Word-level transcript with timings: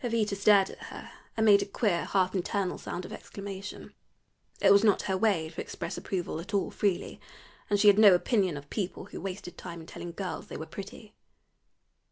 Jovita 0.03 0.35
stared 0.35 0.71
at 0.71 0.83
her 0.85 1.11
and 1.37 1.45
made 1.45 1.61
a 1.61 1.65
queer 1.67 2.05
half 2.05 2.33
internal 2.33 2.79
sound 2.79 3.05
of 3.05 3.13
exclamation. 3.13 3.93
It 4.59 4.71
was 4.71 4.83
not 4.83 5.03
her 5.03 5.15
way 5.15 5.49
to 5.49 5.61
express 5.61 5.95
approval 5.95 6.39
at 6.39 6.55
all 6.55 6.71
freely, 6.71 7.21
and 7.69 7.79
she 7.79 7.87
had 7.87 7.99
no 7.99 8.15
opinion 8.15 8.57
of 8.57 8.71
people 8.71 9.05
who 9.05 9.21
wasted 9.21 9.59
time 9.59 9.79
in 9.79 9.85
telling 9.85 10.13
girls 10.13 10.47
they 10.47 10.57
were 10.57 10.65
pretty. 10.65 11.13